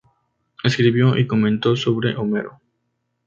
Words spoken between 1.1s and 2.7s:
y comentó sobre Homero.